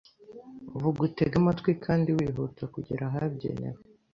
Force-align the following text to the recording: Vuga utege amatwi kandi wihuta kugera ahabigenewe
Vuga 0.81 0.97
utege 1.07 1.35
amatwi 1.41 1.71
kandi 1.85 2.07
wihuta 2.17 2.63
kugera 2.73 3.01
ahabigenewe 3.09 3.79